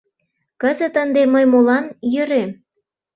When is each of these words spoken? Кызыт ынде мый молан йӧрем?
Кызыт 0.61 0.95
ынде 1.03 1.21
мый 1.33 1.45
молан 1.51 1.85
йӧрем? 2.13 2.51